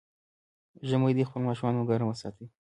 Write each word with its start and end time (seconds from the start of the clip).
ژمی 0.87 1.13
دی، 1.15 1.27
خپل 1.29 1.41
ماشومان 1.47 1.73
مو 1.77 1.87
ګرم 1.89 2.07
وساتئ. 2.09 2.45